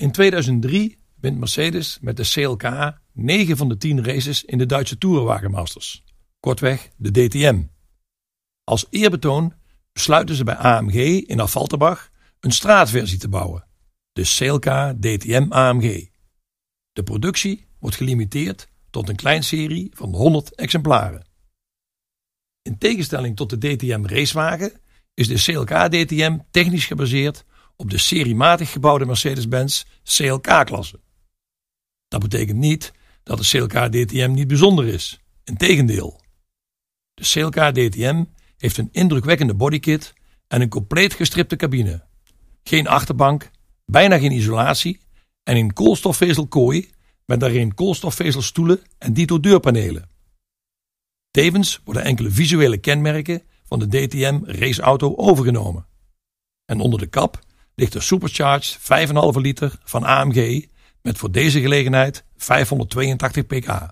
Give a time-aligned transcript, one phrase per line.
[0.00, 4.98] In 2003 wint Mercedes met de CLK 9 van de 10 races in de Duitse
[4.98, 6.04] Tourenwagenmasters,
[6.38, 7.62] kortweg de DTM.
[8.64, 9.54] Als eerbetoon
[9.92, 10.94] besluiten ze bij AMG
[11.26, 12.10] in Affalterbach
[12.40, 13.66] een straatversie te bouwen,
[14.12, 14.64] de CLK
[15.00, 16.08] DTM AMG.
[16.92, 21.26] De productie wordt gelimiteerd tot een kleinserie van 100 exemplaren.
[22.62, 24.72] In tegenstelling tot de DTM racewagen
[25.14, 27.44] is de CLK DTM technisch gebaseerd
[27.80, 31.00] op de seriematig gebouwde Mercedes-Benz CLK-klasse.
[32.08, 35.20] Dat betekent niet dat de CLK DTM niet bijzonder is.
[35.44, 36.20] Integendeel.
[37.14, 38.24] De CLK DTM
[38.56, 40.12] heeft een indrukwekkende bodykit
[40.48, 42.04] en een compleet gestripte cabine.
[42.62, 43.50] Geen achterbank,
[43.84, 45.00] bijna geen isolatie
[45.42, 46.90] en een koolstofvezelkooi
[47.26, 50.08] met daarin koolstofvezelstoelen en dito deurpanelen.
[51.30, 55.86] Tevens worden enkele visuele kenmerken van de DTM raceauto overgenomen.
[56.64, 57.48] En onder de kap
[57.80, 60.66] ligt de supercharged 5,5 liter van AMG
[61.02, 63.88] met voor deze gelegenheid 582 pk.